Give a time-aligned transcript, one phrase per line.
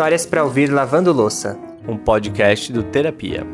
[0.00, 3.46] Histórias para ouvir lavando louça, um podcast do Terapia.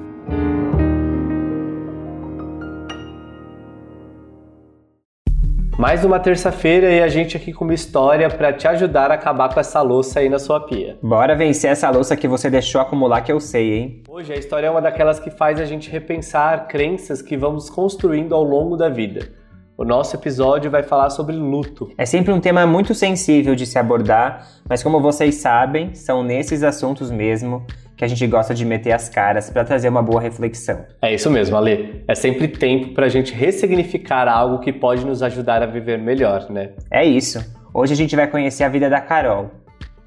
[5.76, 9.53] Mais uma terça-feira e a gente aqui com uma história para te ajudar a acabar
[9.53, 10.97] com essa louça aí na sua pia.
[11.03, 14.03] Bora vencer essa louça que você deixou acumular que eu sei, hein?
[14.08, 18.37] Hoje a história é uma daquelas que faz a gente repensar crenças que vamos construindo
[18.37, 19.45] ao longo da vida.
[19.79, 21.93] O nosso episódio vai falar sobre luto.
[21.98, 26.62] É sempre um tema muito sensível de se abordar, mas como vocês sabem, são nesses
[26.62, 27.62] assuntos mesmo
[27.95, 30.87] que a gente gosta de meter as caras para trazer uma boa reflexão.
[31.03, 32.03] É isso mesmo, Ale.
[32.09, 36.51] É sempre tempo para a gente ressignificar algo que pode nos ajudar a viver melhor,
[36.51, 36.70] né?
[36.91, 37.45] É isso.
[37.75, 39.51] Hoje a gente vai conhecer a vida da Carol.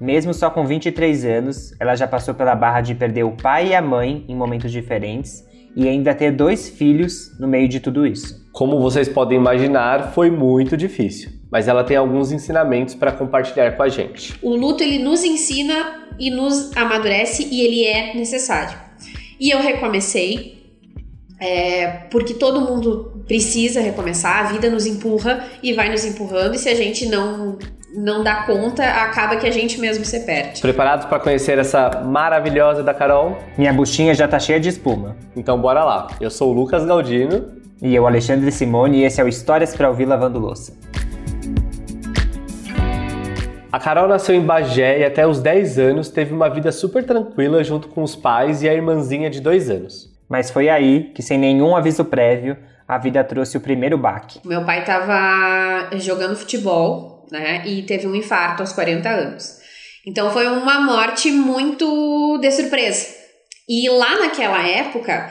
[0.00, 3.74] Mesmo só com 23 anos, ela já passou pela barra de perder o pai e
[3.76, 8.39] a mãe em momentos diferentes e ainda ter dois filhos no meio de tudo isso.
[8.52, 13.82] Como vocês podem imaginar, foi muito difícil, mas ela tem alguns ensinamentos para compartilhar com
[13.82, 14.34] a gente.
[14.42, 18.76] O luto ele nos ensina e nos amadurece e ele é necessário.
[19.38, 20.60] E eu recomecei
[21.40, 26.58] é, porque todo mundo precisa recomeçar, a vida nos empurra e vai nos empurrando, e
[26.58, 27.56] se a gente não
[27.92, 30.60] não dá conta, acaba que a gente mesmo se perde.
[30.60, 33.36] Preparados para conhecer essa maravilhosa da Carol?
[33.58, 35.16] Minha buchinha já tá cheia de espuma.
[35.34, 36.06] Então bora lá.
[36.20, 37.59] Eu sou o Lucas Galdino.
[37.82, 40.72] E eu, Alexandre Simone, e esse é o Histórias para ouvir lavando louça.
[43.72, 47.62] A Carol nasceu em Bagé e até os 10 anos teve uma vida super tranquila
[47.62, 50.10] junto com os pais e a irmãzinha de 2 anos.
[50.28, 52.56] Mas foi aí que, sem nenhum aviso prévio,
[52.86, 54.40] a vida trouxe o primeiro baque.
[54.44, 57.62] Meu pai estava jogando futebol né?
[57.66, 59.60] E teve um infarto aos 40 anos.
[60.04, 63.06] Então foi uma morte muito de surpresa.
[63.68, 65.30] E lá naquela época,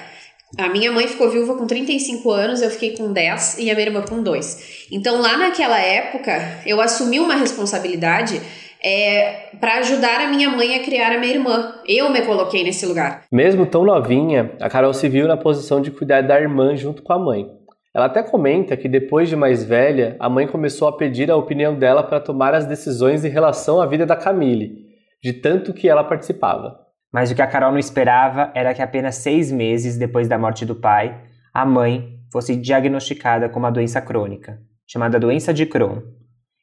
[0.58, 3.88] a minha mãe ficou viúva com 35 anos, eu fiquei com 10 e a minha
[3.88, 4.88] irmã com 2.
[4.91, 8.41] Então lá naquela época, eu assumi uma responsabilidade
[8.84, 11.75] é, para ajudar a minha mãe a criar a minha irmã.
[11.88, 13.25] Eu me coloquei nesse lugar.
[13.31, 17.13] Mesmo tão novinha, a Carol se viu na posição de cuidar da irmã junto com
[17.13, 17.46] a mãe.
[17.94, 21.75] Ela até comenta que depois de mais velha, a mãe começou a pedir a opinião
[21.75, 24.85] dela para tomar as decisões em relação à vida da Camille,
[25.22, 26.88] de tanto que ela participava.
[27.12, 30.66] Mas o que a Carol não esperava era que apenas seis meses depois da morte
[30.66, 31.20] do pai,
[31.53, 36.02] a mãe fosse diagnosticada com uma doença crônica, chamada doença de Crohn.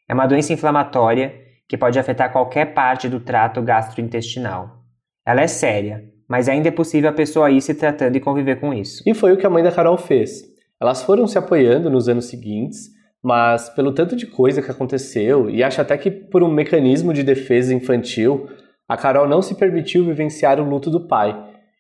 [0.09, 1.35] É uma doença inflamatória
[1.69, 4.85] que pode afetar qualquer parte do trato gastrointestinal.
[5.27, 8.73] Ela é séria, mas ainda é possível a pessoa ir se tratando e conviver com
[8.73, 9.03] isso.
[9.05, 10.45] E foi o que a mãe da Carol fez.
[10.81, 12.91] Elas foram se apoiando nos anos seguintes,
[13.23, 17.25] mas pelo tanto de coisa que aconteceu, e acho até que por um mecanismo de
[17.25, 18.49] defesa infantil,
[18.89, 21.37] a Carol não se permitiu vivenciar o luto do pai,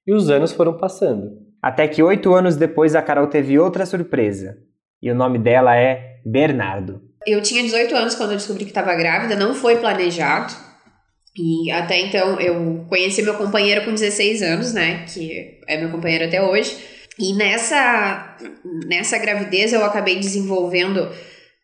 [0.06, 1.32] e os anos foram passando.
[1.62, 4.56] Até que oito anos depois a Carol teve outra surpresa,
[5.02, 7.00] e o nome dela é Bernardo.
[7.26, 10.54] Eu tinha 18 anos quando eu descobri que estava grávida, não foi planejado.
[11.36, 15.04] E até então eu conheci meu companheiro com 16 anos, né?
[15.06, 16.76] Que é meu companheiro até hoje.
[17.18, 18.36] E nessa,
[18.86, 21.10] nessa gravidez eu acabei desenvolvendo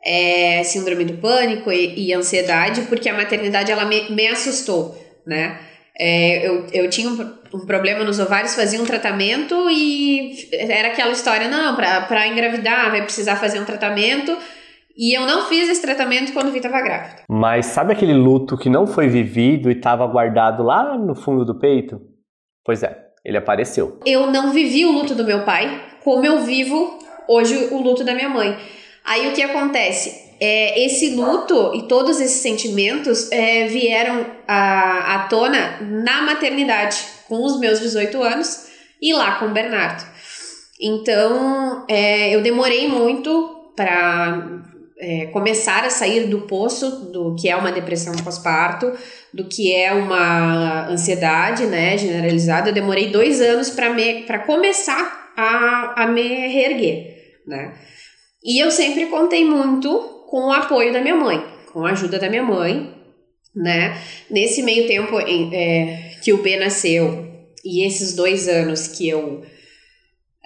[0.05, 4.97] é, síndrome do pânico e, e, ansiedade, porque a maternidade ela me, me assustou,
[5.27, 5.59] né?
[5.99, 11.13] É, eu, eu tinha um, um, problema nos ovários, fazia um tratamento e era aquela
[11.13, 14.37] história, não, para engravidar vai precisar fazer um tratamento.
[14.97, 17.23] E eu não fiz esse tratamento quando vi estava grávida.
[17.29, 21.59] Mas sabe aquele luto que não foi vivido e estava guardado lá no fundo do
[21.59, 22.01] peito?
[22.65, 24.01] Pois é, ele apareceu.
[24.05, 28.15] Eu não vivi o luto do meu pai como eu vivo hoje o luto da
[28.15, 28.57] minha mãe.
[29.05, 30.32] Aí o que acontece?
[30.45, 36.97] É, esse luto e todos esses sentimentos é, vieram à, à tona na maternidade,
[37.29, 38.67] com os meus 18 anos
[39.01, 40.05] e lá com o Bernardo.
[40.81, 44.65] Então, é, eu demorei muito para
[44.99, 48.93] é, começar a sair do poço do que é uma depressão pós-parto,
[49.33, 52.71] do que é uma ansiedade né, generalizada.
[52.71, 57.15] Eu demorei dois anos para começar a, a me reerguer.
[57.47, 57.75] Né?
[58.43, 61.45] E eu sempre contei muito com o apoio da minha mãe,
[61.75, 62.91] com a ajuda da minha mãe.
[63.55, 64.01] Né?
[64.31, 67.29] Nesse meio tempo em, é, que o B nasceu
[67.63, 69.43] e esses dois anos que eu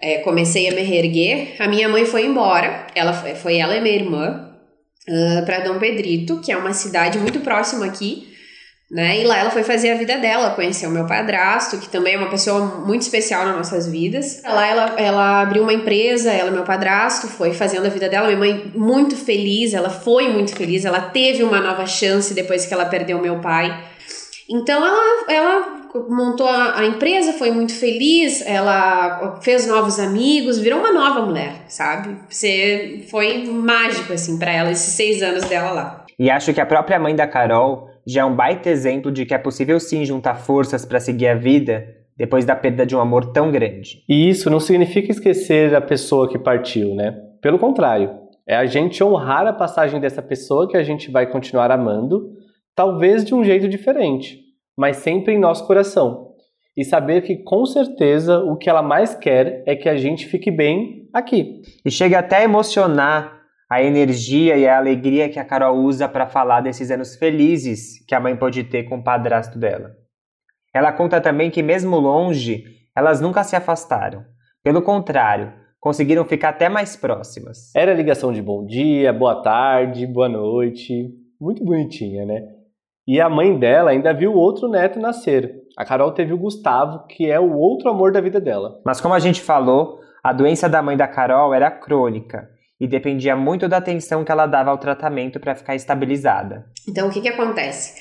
[0.02, 2.88] é, comecei a me reerguer, a minha mãe foi embora.
[2.96, 4.56] Ela foi, foi ela e minha irmã
[5.08, 8.35] uh, para Dom Pedrito, que é uma cidade muito próxima aqui,
[8.90, 9.20] né?
[9.20, 12.30] E lá ela foi fazer a vida dela, conheceu meu padrasto, que também é uma
[12.30, 14.40] pessoa muito especial nas nossas vidas.
[14.44, 18.28] Lá ela, ela abriu uma empresa, ela meu padrasto, foi fazendo a vida dela.
[18.28, 22.72] Minha mãe muito feliz, ela foi muito feliz, ela teve uma nova chance depois que
[22.72, 23.76] ela perdeu meu pai.
[24.48, 25.76] Então ela, ela
[26.08, 31.64] montou a, a, empresa, foi muito feliz, ela fez novos amigos, virou uma nova mulher,
[31.66, 32.16] sabe?
[32.28, 36.04] Você foi mágico assim para ela esses seis anos dela lá.
[36.16, 39.34] E acho que a própria mãe da Carol já é um baita exemplo de que
[39.34, 41.86] é possível sim juntar forças para seguir a vida
[42.16, 44.02] depois da perda de um amor tão grande.
[44.08, 47.14] E isso não significa esquecer a pessoa que partiu, né?
[47.42, 48.10] Pelo contrário,
[48.46, 52.32] é a gente honrar a passagem dessa pessoa que a gente vai continuar amando,
[52.74, 54.40] talvez de um jeito diferente,
[54.76, 56.28] mas sempre em nosso coração.
[56.76, 60.50] E saber que com certeza o que ela mais quer é que a gente fique
[60.50, 61.62] bem aqui.
[61.84, 63.35] E chega até a emocionar
[63.68, 68.14] a energia e a alegria que a Carol usa para falar desses anos felizes que
[68.14, 69.90] a mãe pode ter com o padrasto dela.
[70.72, 72.64] Ela conta também que, mesmo longe,
[72.94, 74.24] elas nunca se afastaram.
[74.62, 77.74] Pelo contrário, conseguiram ficar até mais próximas.
[77.74, 81.10] Era ligação de bom dia, boa tarde, boa noite.
[81.40, 82.42] Muito bonitinha, né?
[83.06, 85.62] E a mãe dela ainda viu outro neto nascer.
[85.76, 88.80] A Carol teve o Gustavo, que é o outro amor da vida dela.
[88.84, 92.48] Mas como a gente falou, a doença da mãe da Carol era crônica
[92.80, 96.66] e dependia muito da atenção que ela dava ao tratamento para ficar estabilizada.
[96.88, 97.94] Então, o que, que acontece?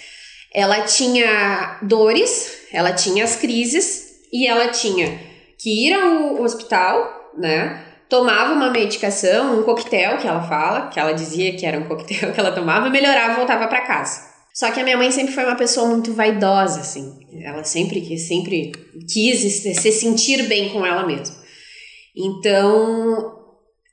[0.53, 5.19] Ela tinha dores, ela tinha as crises e ela tinha
[5.57, 7.83] que ir ao hospital, né?
[8.09, 12.31] Tomava uma medicação, um coquetel que ela fala, que ela dizia que era um coquetel
[12.33, 14.35] que ela tomava, melhorava e voltava para casa.
[14.53, 17.19] Só que a minha mãe sempre foi uma pessoa muito vaidosa, assim.
[17.43, 18.71] Ela sempre, sempre
[19.11, 21.35] quis se sentir bem com ela mesma.
[22.15, 23.34] Então,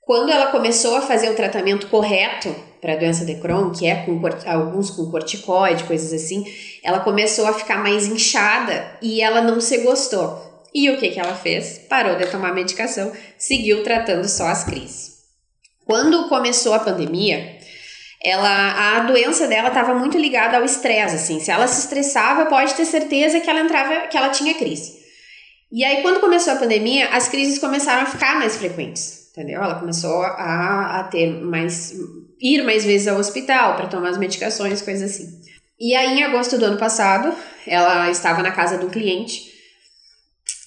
[0.04, 4.04] quando ela começou a fazer o tratamento correto para a doença de Crohn, que é
[4.04, 6.44] com alguns com corticoide, coisas assim,
[6.82, 10.50] ela começou a ficar mais inchada e ela não se gostou.
[10.74, 11.78] E o que, que ela fez?
[11.88, 15.12] Parou de tomar medicação, seguiu tratando só as crises.
[15.84, 17.58] Quando começou a pandemia,
[18.24, 21.38] ela, a doença dela estava muito ligada ao estresse, assim.
[21.38, 25.00] Se ela se estressava, pode ter certeza que ela entrava, que ela tinha crise.
[25.70, 29.62] E aí, quando começou a pandemia, as crises começaram a ficar mais frequentes entendeu?
[29.62, 31.94] Ela começou a, a ter mais.
[32.40, 35.42] ir mais vezes ao hospital para tomar as medicações, coisas assim.
[35.80, 37.34] E aí, em agosto do ano passado,
[37.66, 39.50] ela estava na casa de um cliente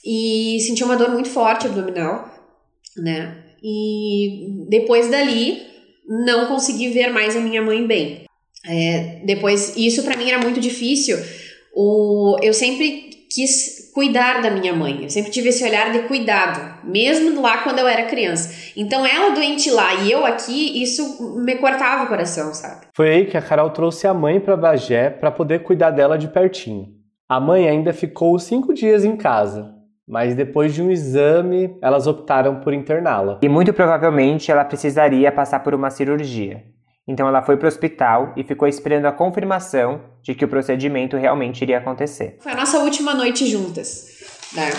[0.03, 2.29] e sentiu uma dor muito forte abdominal,
[2.97, 3.43] né?
[3.63, 5.61] E depois dali,
[6.07, 8.25] não consegui ver mais a minha mãe bem.
[8.67, 11.17] É, depois, isso para mim era muito difícil.
[11.73, 15.03] O, eu sempre quis cuidar da minha mãe.
[15.03, 18.73] Eu sempre tive esse olhar de cuidado, mesmo lá quando eu era criança.
[18.75, 22.87] Então, ela doente lá e eu aqui, isso me cortava o coração, sabe?
[22.93, 26.27] Foi aí que a Carol trouxe a mãe para Bagé para poder cuidar dela de
[26.27, 26.89] pertinho.
[27.27, 29.73] A mãe ainda ficou cinco dias em casa,
[30.05, 33.39] mas depois de um exame, elas optaram por interná-la.
[33.41, 36.74] E muito provavelmente ela precisaria passar por uma cirurgia.
[37.07, 41.15] Então ela foi para o hospital e ficou esperando a confirmação de que o procedimento
[41.17, 42.37] realmente iria acontecer.
[42.39, 44.07] Foi a nossa última noite juntas,
[44.53, 44.71] né?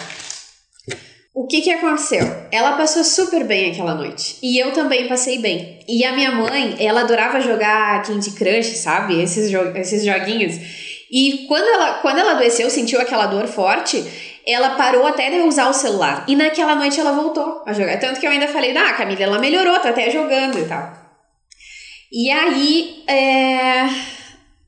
[1.32, 2.26] O que que aconteceu?
[2.50, 4.38] Ela passou super bem aquela noite.
[4.42, 5.80] E eu também passei bem.
[5.86, 9.20] E a minha mãe, ela adorava jogar Candy Crush, sabe?
[9.20, 10.56] Esses, jo esses joguinhos.
[11.12, 14.02] E quando ela, quando ela adoeceu, sentiu aquela dor forte,
[14.46, 16.24] ela parou até de usar o celular.
[16.26, 17.98] E naquela noite ela voltou a jogar.
[18.00, 21.05] Tanto que eu ainda falei, ah, Camila, ela melhorou, tá até jogando e tal.
[22.10, 23.88] E aí, é,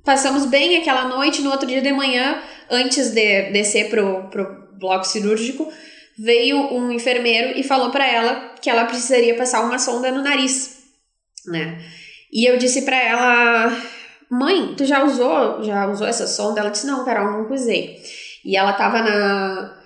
[0.04, 1.42] passamos bem aquela noite.
[1.42, 5.70] No outro dia de manhã, antes de descer pro, pro bloco cirúrgico,
[6.18, 10.78] veio um enfermeiro e falou para ela que ela precisaria passar uma sonda no nariz,
[11.46, 11.78] né?
[12.32, 13.82] E eu disse para ela,
[14.30, 16.60] mãe, tu já usou, já usou essa sonda?
[16.60, 18.02] Ela disse, não, Carol, nunca usei.
[18.44, 19.78] E ela tava na,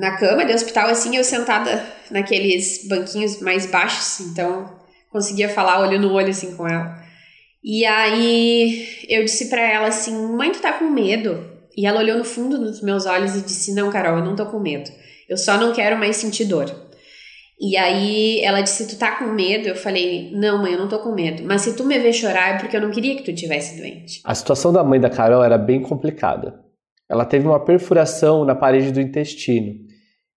[0.00, 4.83] na cama de hospital, assim, eu sentada naqueles banquinhos mais baixos, então
[5.14, 7.00] conseguia falar olho no olho assim com ela.
[7.62, 12.18] E aí eu disse para ela assim: "Mãe, tu tá com medo?" E ela olhou
[12.18, 14.90] no fundo dos meus olhos e disse: "Não, Carol, eu não tô com medo.
[15.28, 16.66] Eu só não quero mais sentir dor."
[17.60, 20.98] E aí ela disse: "Tu tá com medo?" Eu falei: "Não, mãe, eu não tô
[20.98, 21.44] com medo.
[21.44, 24.20] Mas se tu me ver chorar é porque eu não queria que tu tivesse doente."
[24.24, 26.60] A situação da mãe da Carol era bem complicada.
[27.08, 29.74] Ela teve uma perfuração na parede do intestino.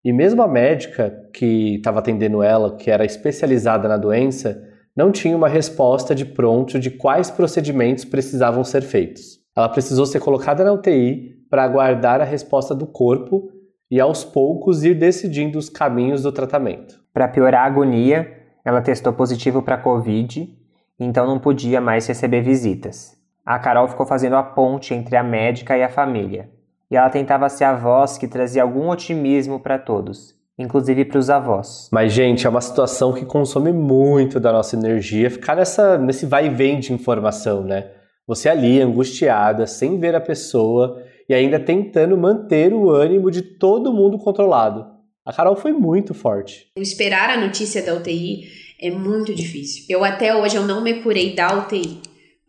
[0.06, 4.67] E mesmo a médica que estava atendendo ela, que era especializada na doença,
[4.98, 9.40] não tinha uma resposta de pronto de quais procedimentos precisavam ser feitos.
[9.56, 13.52] Ela precisou ser colocada na UTI para aguardar a resposta do corpo
[13.92, 17.00] e aos poucos ir decidindo os caminhos do tratamento.
[17.14, 20.58] Para piorar a agonia, ela testou positivo para Covid,
[21.00, 23.16] então não podia mais receber visitas.
[23.46, 26.50] A Carol ficou fazendo a ponte entre a médica e a família,
[26.90, 31.30] e ela tentava ser a voz que trazia algum otimismo para todos, inclusive para os
[31.30, 31.90] avós.
[31.92, 36.48] Mas, gente, é uma situação que consome muito da nossa energia ficar nessa, nesse vai
[36.48, 37.92] e vem de informação, né?
[38.26, 43.94] Você ali, angustiada, sem ver a pessoa e ainda tentando manter o ânimo de todo
[43.94, 44.86] mundo controlado.
[45.26, 46.68] A Carol foi muito forte.
[46.78, 48.48] Esperar a notícia da UTI
[48.82, 49.86] é muito difícil.
[49.90, 52.00] Eu até hoje eu não me curei da UTI.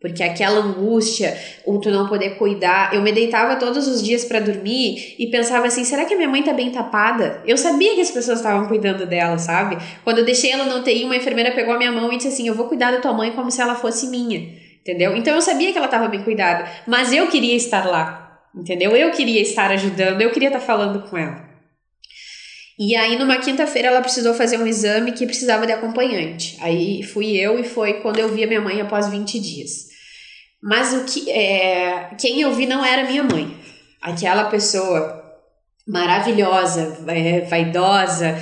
[0.01, 4.39] Porque aquela angústia, ou tu não poder cuidar, eu me deitava todos os dias para
[4.39, 7.43] dormir e pensava assim: será que a minha mãe tá bem tapada?
[7.45, 9.77] Eu sabia que as pessoas estavam cuidando dela, sabe?
[10.05, 12.47] Quando eu deixei ela no TI, uma enfermeira pegou a minha mão e disse assim:
[12.47, 14.39] eu vou cuidar da tua mãe como se ela fosse minha,
[14.79, 15.17] entendeu?
[15.17, 18.95] Então eu sabia que ela tava bem cuidada, mas eu queria estar lá, entendeu?
[18.95, 21.49] Eu queria estar ajudando, eu queria estar falando com ela.
[22.81, 26.55] E aí, numa quinta-feira, ela precisou fazer um exame que precisava de acompanhante.
[26.61, 29.88] Aí fui eu e foi quando eu vi a minha mãe após 20 dias.
[30.61, 33.55] Mas o que é, quem eu vi não era minha mãe.
[34.01, 35.19] Aquela pessoa
[35.87, 38.37] maravilhosa, é, vaidosa,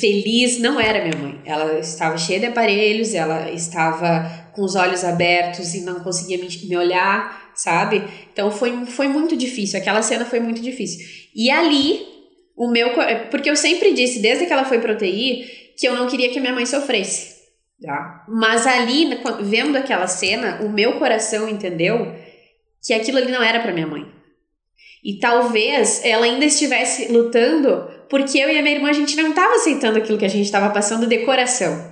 [0.00, 1.40] feliz, não era minha mãe.
[1.44, 6.48] Ela estava cheia de aparelhos, ela estava com os olhos abertos e não conseguia me,
[6.48, 8.04] me olhar, sabe?
[8.32, 9.80] Então foi, foi muito difícil.
[9.80, 11.04] Aquela cena foi muito difícil.
[11.34, 12.06] E ali,
[12.56, 12.90] o meu.
[13.30, 16.52] Porque eu sempre disse, desde que ela foi pro que eu não queria que minha
[16.52, 17.31] mãe sofresse.
[17.82, 18.24] Tá?
[18.28, 22.14] Mas ali, vendo aquela cena, o meu coração entendeu
[22.80, 24.06] que aquilo ali não era para minha mãe.
[25.02, 29.30] E talvez ela ainda estivesse lutando porque eu e a minha irmã a gente não
[29.30, 31.90] estava aceitando aquilo que a gente estava passando de coração.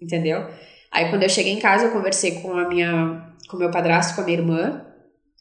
[0.00, 0.46] Entendeu?
[0.92, 4.20] Aí quando eu cheguei em casa, eu conversei com a minha com meu padrasto, com
[4.20, 4.86] a minha irmã,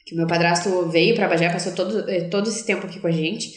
[0.05, 3.12] que meu padrasto veio para Bagé, passou todo, eh, todo esse tempo aqui com a
[3.12, 3.53] gente.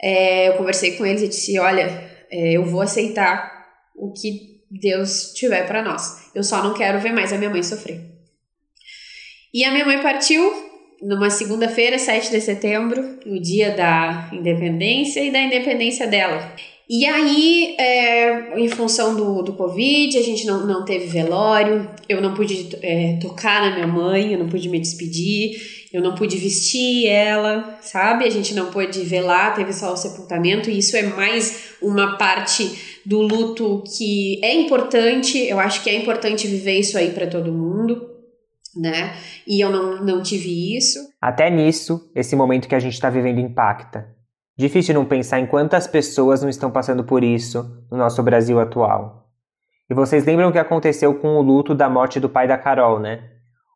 [0.00, 1.86] É, eu conversei com eles e disse: Olha,
[2.30, 6.30] é, eu vou aceitar o que Deus tiver para nós.
[6.34, 8.00] Eu só não quero ver mais a minha mãe sofrer.
[9.52, 10.68] E a minha mãe partiu
[11.02, 16.54] numa segunda-feira, 7 de setembro, o dia da independência e da independência dela.
[16.90, 22.20] E aí, é, em função do, do Covid, a gente não, não teve velório, eu
[22.20, 26.38] não pude é, tocar na minha mãe, eu não pude me despedir, eu não pude
[26.38, 28.24] vestir ela, sabe?
[28.24, 32.97] A gente não pôde velar, teve só o sepultamento, e isso é mais uma parte
[33.08, 37.50] do luto que é importante, eu acho que é importante viver isso aí para todo
[37.50, 38.06] mundo,
[38.76, 39.14] né?
[39.46, 40.98] E eu não, não tive isso.
[41.18, 44.14] Até nisso, esse momento que a gente está vivendo impacta.
[44.58, 49.26] Difícil não pensar em quantas pessoas não estão passando por isso no nosso Brasil atual.
[49.88, 53.00] E vocês lembram o que aconteceu com o luto da morte do pai da Carol,
[53.00, 53.22] né?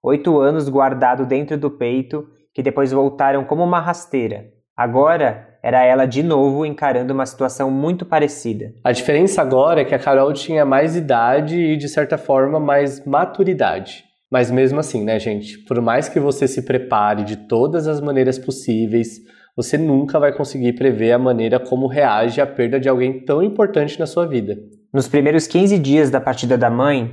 [0.04, 4.52] Oito anos guardado dentro do peito, que depois voltaram como uma rasteira.
[4.76, 8.74] Agora era ela de novo encarando uma situação muito parecida.
[8.82, 13.04] A diferença agora é que a Carol tinha mais idade e, de certa forma, mais
[13.06, 14.04] maturidade.
[14.30, 15.58] Mas mesmo assim, né, gente?
[15.58, 19.20] Por mais que você se prepare de todas as maneiras possíveis,
[19.54, 24.00] você nunca vai conseguir prever a maneira como reage a perda de alguém tão importante
[24.00, 24.56] na sua vida.
[24.92, 27.12] Nos primeiros 15 dias da partida da mãe,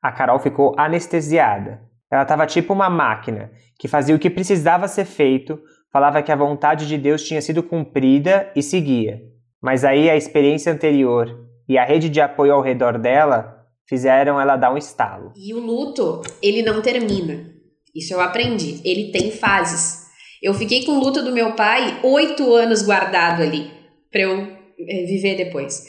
[0.00, 1.80] a Carol ficou anestesiada.
[2.10, 5.58] Ela estava tipo uma máquina que fazia o que precisava ser feito
[5.92, 9.20] falava que a vontade de Deus tinha sido cumprida e seguia.
[9.62, 14.56] Mas aí a experiência anterior e a rede de apoio ao redor dela fizeram ela
[14.56, 15.32] dar um estalo.
[15.36, 17.50] E o luto, ele não termina.
[17.94, 18.80] Isso eu aprendi.
[18.84, 20.06] Ele tem fases.
[20.42, 23.70] Eu fiquei com o luto do meu pai oito anos guardado ali
[24.10, 25.84] para eu é, viver depois.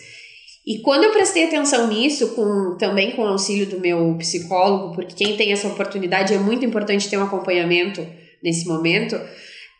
[0.65, 5.15] E quando eu prestei atenção nisso, com, também com o auxílio do meu psicólogo, porque
[5.15, 8.05] quem tem essa oportunidade é muito importante ter um acompanhamento
[8.43, 9.19] nesse momento,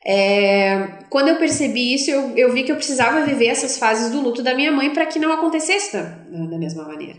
[0.05, 4.21] é, quando eu percebi isso, eu, eu vi que eu precisava viver essas fases do
[4.21, 7.17] luto da minha mãe para que não acontecesse da, da mesma maneira.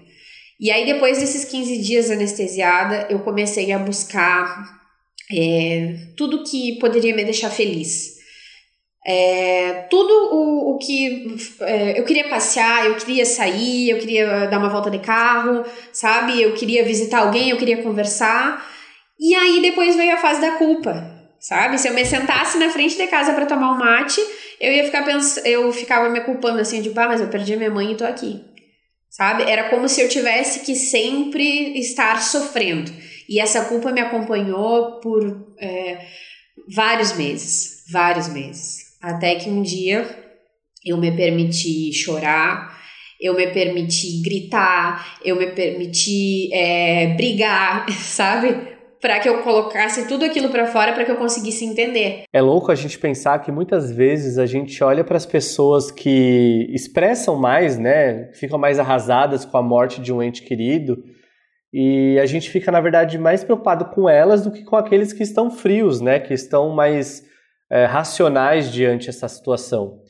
[0.59, 4.81] E aí, depois desses 15 dias anestesiada, eu comecei a buscar
[5.31, 8.19] é, tudo que poderia me deixar feliz.
[9.07, 14.59] É, tudo o, o que é, eu queria passear, eu queria sair, eu queria dar
[14.59, 16.41] uma volta de carro, sabe?
[16.41, 18.67] Eu queria visitar alguém, eu queria conversar.
[19.19, 21.10] E aí depois veio a fase da culpa
[21.41, 21.79] sabe?
[21.79, 24.21] Se eu me sentasse na frente de casa para tomar um mate,
[24.61, 27.71] eu ia ficar pensando, eu ficava me culpando assim, de, pá, mas eu perdi minha
[27.71, 28.45] mãe e tô aqui.
[29.09, 29.43] Sabe?
[29.43, 32.93] Era como se eu tivesse que sempre estar sofrendo.
[33.29, 36.07] E essa culpa me acompanhou por é,
[36.73, 38.97] vários meses, vários meses.
[39.03, 40.09] Até que um dia
[40.85, 42.79] eu me permiti chorar,
[43.21, 48.70] eu me permiti gritar, eu me permiti é, brigar, sabe?
[49.01, 52.25] Para que eu colocasse tudo aquilo para fora para que eu conseguisse entender.
[52.33, 56.67] É louco a gente pensar que muitas vezes a gente olha para as pessoas que
[56.71, 61.03] expressam mais, né, ficam mais arrasadas com a morte de um ente querido,
[61.73, 65.23] e a gente fica na verdade mais preocupado com elas do que com aqueles que
[65.23, 67.25] estão frios, né, que estão mais
[67.71, 70.01] é, racionais diante dessa situação.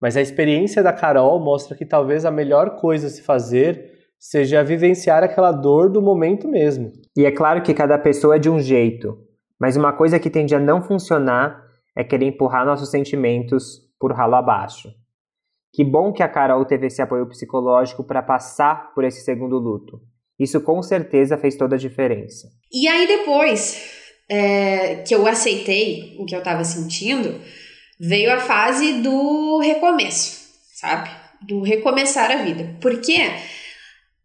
[0.00, 4.64] Mas a experiência da Carol mostra que talvez a melhor coisa a se fazer seja
[4.64, 6.92] vivenciar aquela dor do momento mesmo.
[7.16, 9.18] E é claro que cada pessoa é de um jeito,
[9.60, 11.64] mas uma coisa que tende a não funcionar
[11.96, 14.88] é querer empurrar nossos sentimentos por ralo abaixo.
[15.72, 20.00] Que bom que a Carol teve esse apoio psicológico para passar por esse segundo luto.
[20.38, 22.48] Isso com certeza fez toda a diferença.
[22.72, 23.98] E aí depois
[24.28, 27.40] é, que eu aceitei o que eu tava sentindo,
[27.98, 31.10] veio a fase do recomeço, sabe?
[31.42, 32.76] Do recomeçar a vida.
[32.80, 33.16] Porque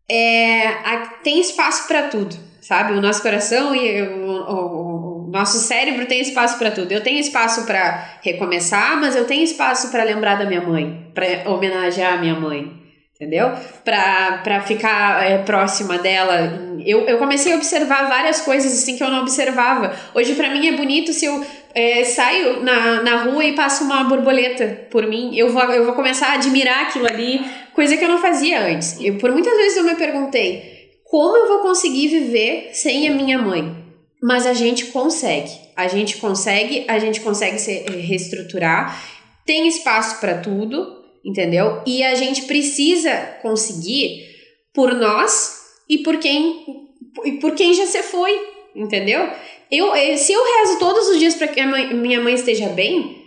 [0.10, 2.94] é, a, tem espaço para tudo, sabe?
[2.94, 6.92] O nosso coração e o, o, o nosso cérebro tem espaço para tudo.
[6.92, 11.50] Eu tenho espaço para recomeçar, mas eu tenho espaço para lembrar da minha mãe, para
[11.50, 12.72] homenagear a minha mãe,
[13.16, 13.52] entendeu?
[13.84, 16.74] Para ficar é, próxima dela.
[16.86, 19.96] Eu, eu comecei a observar várias coisas assim que eu não observava.
[20.14, 24.04] Hoje, para mim, é bonito se eu é, saio na, na rua e passo uma
[24.04, 25.36] borboleta por mim.
[25.36, 27.42] Eu vou, eu vou começar a admirar aquilo ali,
[27.74, 29.00] coisa que eu não fazia antes.
[29.02, 30.74] Eu, por muitas vezes eu me perguntei
[31.06, 33.84] como eu vou conseguir viver sem a minha mãe.
[34.22, 35.52] Mas a gente consegue.
[35.76, 38.98] A gente consegue, a gente consegue se reestruturar.
[39.46, 41.82] Tem espaço para tudo entendeu?
[41.86, 44.28] E a gente precisa conseguir
[44.74, 46.84] por nós e por quem
[47.24, 49.30] e por quem já se foi, entendeu?
[49.72, 53.24] Eu, eh, se eu rezo todos os dias para que mãe, minha mãe esteja bem,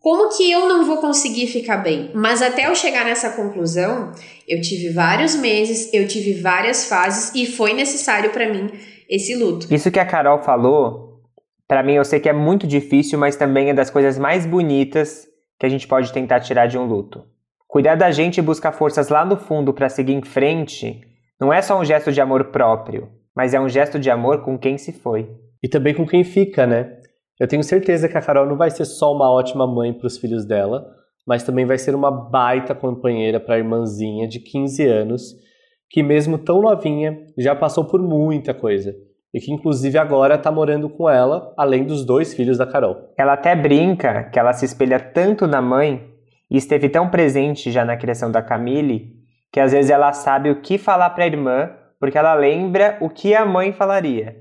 [0.00, 2.10] como que eu não vou conseguir ficar bem?
[2.14, 4.12] Mas até eu chegar nessa conclusão,
[4.46, 8.70] eu tive vários meses, eu tive várias fases e foi necessário para mim
[9.08, 9.72] esse luto.
[9.74, 11.20] Isso que a Carol falou,
[11.66, 15.26] para mim eu sei que é muito difícil, mas também é das coisas mais bonitas
[15.58, 17.24] que a gente pode tentar tirar de um luto.
[17.66, 21.00] Cuidar da gente e buscar forças lá no fundo para seguir em frente
[21.40, 24.58] não é só um gesto de amor próprio, mas é um gesto de amor com
[24.58, 25.30] quem se foi.
[25.62, 26.98] E também com quem fica, né?
[27.38, 30.18] Eu tenho certeza que a Carol não vai ser só uma ótima mãe para os
[30.18, 30.84] filhos dela,
[31.24, 35.36] mas também vai ser uma baita companheira para a irmãzinha de 15 anos,
[35.88, 38.92] que mesmo tão novinha já passou por muita coisa
[39.32, 42.96] e que inclusive agora está morando com ela, além dos dois filhos da Carol.
[43.16, 46.10] Ela até brinca que ela se espelha tanto na mãe
[46.50, 49.12] e esteve tão presente já na criação da Camille
[49.52, 53.08] que às vezes ela sabe o que falar para a irmã porque ela lembra o
[53.08, 54.36] que a mãe falaria.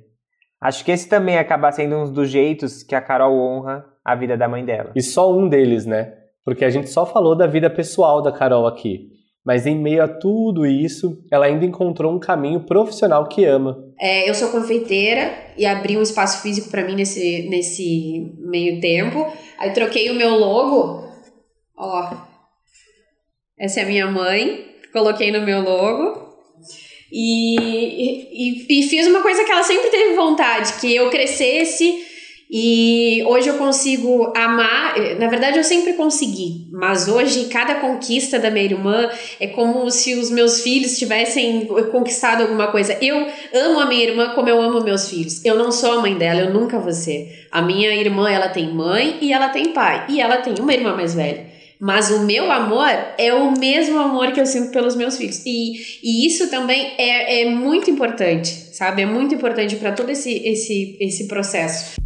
[0.62, 4.36] Acho que esse também acaba sendo um dos jeitos que a Carol honra a vida
[4.36, 4.92] da mãe dela.
[4.96, 6.14] E só um deles, né?
[6.44, 9.10] Porque a gente só falou da vida pessoal da Carol aqui.
[9.46, 13.78] Mas em meio a tudo isso, ela ainda encontrou um caminho profissional que ama.
[14.00, 19.26] É, eu sou confeiteira e abri um espaço físico para mim nesse, nesse meio tempo.
[19.58, 21.08] Aí troquei o meu logo.
[21.78, 22.12] Ó,
[23.58, 24.66] essa é a minha mãe.
[24.92, 26.28] Coloquei no meu logo.
[27.12, 27.56] E,
[28.70, 32.06] e, e fiz uma coisa que ela sempre teve vontade, que eu crescesse
[32.50, 38.50] e hoje eu consigo amar, na verdade eu sempre consegui, mas hoje cada conquista da
[38.50, 42.98] minha irmã é como se os meus filhos tivessem conquistado alguma coisa.
[43.02, 45.44] Eu amo a minha irmã como eu amo meus filhos.
[45.44, 47.48] Eu não sou a mãe dela, eu nunca vou ser.
[47.52, 50.96] A minha irmã, ela tem mãe e ela tem pai, e ela tem uma irmã
[50.96, 51.57] mais velha.
[51.80, 55.46] Mas o meu amor é o mesmo amor que eu sinto pelos meus filhos.
[55.46, 59.04] E, e isso também é, é muito importante, sabe?
[59.04, 62.02] É muito importante para todo esse, esse, esse processo.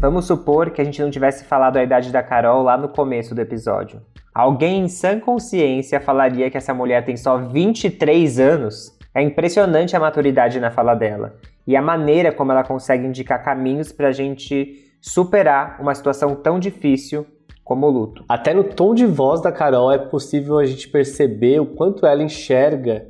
[0.00, 3.34] Vamos supor que a gente não tivesse falado a idade da Carol lá no começo
[3.36, 4.02] do episódio.
[4.34, 8.98] Alguém em sã consciência falaria que essa mulher tem só 23 anos?
[9.14, 11.36] É impressionante a maturidade na fala dela
[11.66, 16.58] e a maneira como ela consegue indicar caminhos para a gente superar uma situação tão
[16.58, 17.26] difícil
[17.70, 18.24] como o luto.
[18.28, 22.20] Até no tom de voz da Carol é possível a gente perceber o quanto ela
[22.20, 23.06] enxerga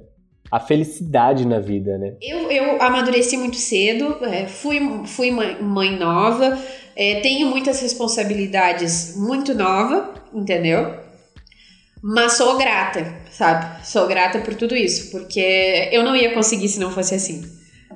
[0.53, 2.17] a felicidade na vida, né?
[2.21, 6.59] Eu, eu amadureci muito cedo, é, fui, fui mãe, mãe nova,
[6.95, 10.95] é, tenho muitas responsabilidades muito nova, entendeu?
[12.03, 13.87] Mas sou grata, sabe?
[13.87, 17.41] Sou grata por tudo isso, porque eu não ia conseguir se não fosse assim.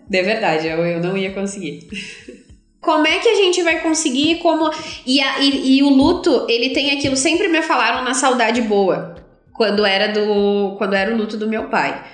[0.09, 1.87] De verdade, eu, eu não ia conseguir.
[2.85, 4.71] Como é que a gente vai conseguir como
[5.07, 9.15] e, a, e, e o luto, ele tem aquilo sempre me falaram na saudade boa,
[9.53, 12.05] quando era do quando era o luto do meu pai.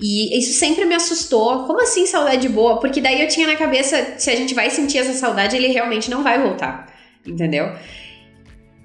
[0.00, 1.64] E isso sempre me assustou.
[1.64, 2.78] Como assim saudade boa?
[2.80, 6.10] Porque daí eu tinha na cabeça, se a gente vai sentir essa saudade, ele realmente
[6.10, 6.92] não vai voltar.
[7.26, 7.72] Entendeu?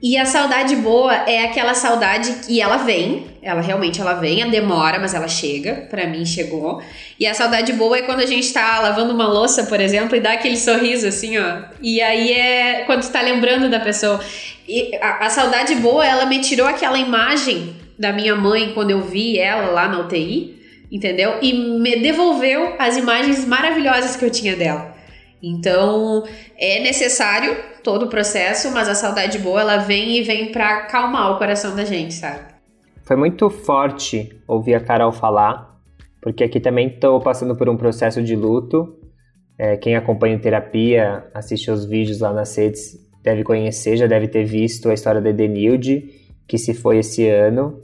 [0.02, 4.48] E a saudade boa é aquela saudade que ela vem, ela realmente ela vem, a
[4.48, 6.82] demora, mas ela chega, para mim chegou.
[7.20, 10.22] E a saudade boa é quando a gente tá lavando uma louça, por exemplo, e
[10.22, 11.64] dá aquele sorriso assim, ó.
[11.82, 14.22] E aí é quando tu tá lembrando da pessoa.
[14.68, 19.02] E a, a saudade boa, ela me tirou aquela imagem da minha mãe quando eu
[19.02, 20.60] vi ela lá na UTI
[20.92, 21.36] entendeu?
[21.42, 24.96] E me devolveu as imagens maravilhosas que eu tinha dela.
[25.42, 26.24] Então,
[26.58, 31.32] é necessário todo o processo, mas a saudade boa, ela vem e vem para acalmar
[31.32, 32.42] o coração da gente, sabe?
[33.04, 35.80] Foi muito forte ouvir a Carol falar,
[36.22, 38.96] porque aqui também estou passando por um processo de luto.
[39.58, 44.44] É, quem acompanha terapia, assiste os vídeos lá nas redes, deve conhecer, já deve ter
[44.44, 46.10] visto a história da Edenilde,
[46.48, 47.82] que se foi esse ano.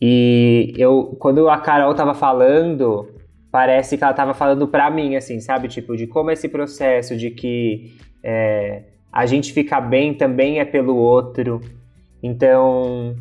[0.00, 3.08] E eu, quando a Carol tava falando,
[3.50, 5.68] parece que ela tava falando pra mim, assim, sabe?
[5.68, 8.82] Tipo, de como esse processo de que é,
[9.12, 11.60] a gente ficar bem também é pelo outro.
[12.22, 13.16] Então,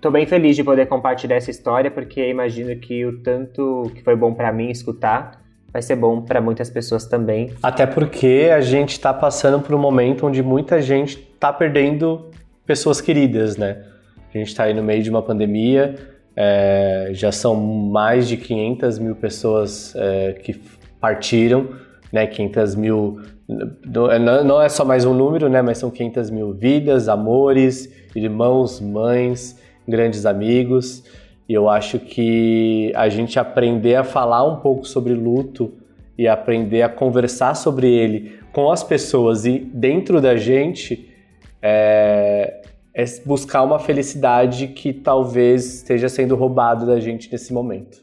[0.00, 4.14] tô bem feliz de poder compartilhar essa história, porque imagino que o tanto que foi
[4.14, 7.52] bom para mim escutar, vai ser bom para muitas pessoas também.
[7.62, 12.30] Até porque a gente está passando por um momento onde muita gente está perdendo
[12.64, 13.84] pessoas queridas, né?
[14.32, 15.94] A gente está aí no meio de uma pandemia,
[16.36, 20.60] é, já são mais de 500 mil pessoas é, que
[21.00, 21.70] partiram,
[22.12, 22.26] né?
[22.26, 23.20] 500 mil
[23.88, 25.62] não é só mais um número, né?
[25.62, 31.04] Mas são 500 mil vidas, amores, irmãos, mães, grandes amigos.
[31.48, 35.72] E eu acho que a gente aprender a falar um pouco sobre luto
[36.18, 41.08] e aprender a conversar sobre ele com as pessoas e dentro da gente
[41.62, 42.62] é,
[42.98, 48.00] é buscar uma felicidade que talvez esteja sendo roubado da gente nesse momento.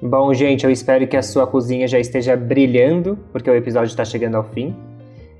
[0.00, 4.02] Bom, gente, eu espero que a sua cozinha já esteja brilhando, porque o episódio está
[4.02, 4.74] chegando ao fim.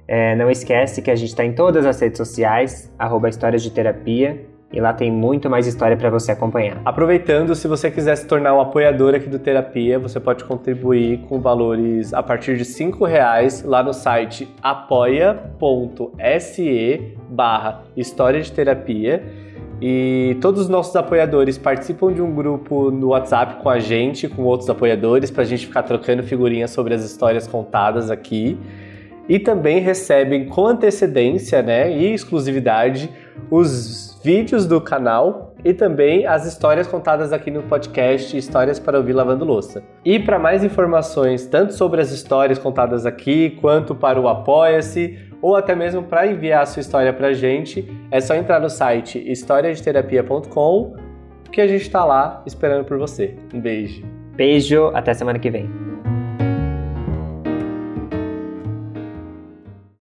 [0.06, 3.70] É, não esquece que a gente está em todas as redes sociais, arroba Histórias de
[3.70, 6.80] Terapia, e lá tem muito mais história para você acompanhar.
[6.84, 11.40] Aproveitando, se você quiser se tornar um apoiador aqui do Terapia, você pode contribuir com
[11.40, 15.56] valores a partir de R$ reais lá no site apoia.se
[17.28, 19.22] barra História de Terapia.
[19.80, 24.42] E todos os nossos apoiadores participam de um grupo no WhatsApp com a gente, com
[24.42, 28.58] outros apoiadores, para a gente ficar trocando figurinhas sobre as histórias contadas aqui.
[29.28, 33.10] E também recebem com antecedência né, e exclusividade
[33.50, 39.12] os vídeos do canal e também as histórias contadas aqui no podcast Histórias para ouvir
[39.12, 39.84] lavando louça.
[40.04, 45.54] E para mais informações, tanto sobre as histórias contadas aqui, quanto para o Apoia-se, ou
[45.54, 49.16] até mesmo para enviar a sua história para a gente, é só entrar no site
[49.30, 50.96] historiadeterapia.com
[51.52, 53.36] que a gente está lá esperando por você.
[53.54, 54.02] Um beijo.
[54.34, 55.95] Beijo, até semana que vem.